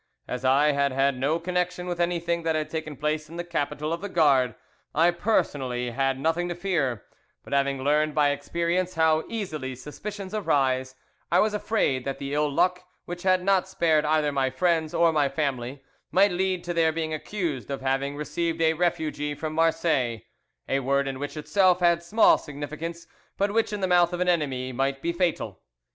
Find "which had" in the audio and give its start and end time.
13.05-13.43